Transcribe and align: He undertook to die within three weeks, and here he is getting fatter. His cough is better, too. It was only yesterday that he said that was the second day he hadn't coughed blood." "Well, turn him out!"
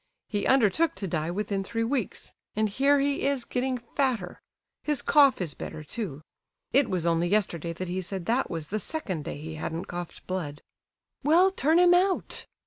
He 0.27 0.47
undertook 0.47 0.95
to 0.95 1.07
die 1.07 1.29
within 1.29 1.63
three 1.63 1.83
weeks, 1.83 2.33
and 2.55 2.67
here 2.67 2.99
he 2.99 3.21
is 3.27 3.45
getting 3.45 3.77
fatter. 3.93 4.41
His 4.81 4.99
cough 5.03 5.39
is 5.39 5.53
better, 5.53 5.83
too. 5.83 6.23
It 6.73 6.89
was 6.89 7.05
only 7.05 7.27
yesterday 7.27 7.71
that 7.73 7.87
he 7.87 8.01
said 8.01 8.25
that 8.25 8.49
was 8.49 8.69
the 8.69 8.79
second 8.79 9.25
day 9.25 9.37
he 9.37 9.53
hadn't 9.61 9.85
coughed 9.85 10.25
blood." 10.25 10.63
"Well, 11.23 11.51
turn 11.51 11.77
him 11.77 11.93
out!" 11.93 12.47